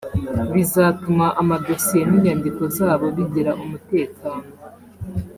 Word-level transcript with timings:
bizatuma 0.53 1.25
amadosiye 1.41 2.03
n’ 2.07 2.13
inyandiko 2.17 2.63
zabo 2.77 3.05
bigira 3.15 3.51
umutekano 3.63 4.47